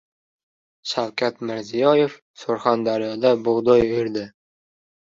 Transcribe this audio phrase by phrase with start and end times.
[0.91, 2.17] Shavkat Mirziyoev
[2.47, 4.29] Surxondaryoda bug‘doy o‘rdi